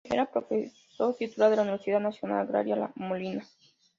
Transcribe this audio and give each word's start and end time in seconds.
Era 0.13 0.25
profesor 0.25 1.13
titular 1.15 1.51
de 1.51 1.57
la 1.57 1.61
Universidad 1.61 1.99
Nacional 1.99 2.39
Agraria 2.39 2.75
La 2.75 2.91
Molina. 2.95 3.43